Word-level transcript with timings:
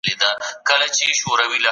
زرکي 0.03 1.23
وویل 1.29 1.65